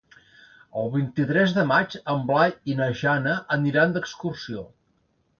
El 0.83 0.87
vint-i-tres 0.93 1.51
de 1.57 1.65
maig 1.71 1.97
en 2.13 2.23
Blai 2.31 2.55
i 2.73 2.77
na 2.79 2.87
Jana 3.01 3.35
aniran 3.57 3.93
d'excursió. 3.99 4.65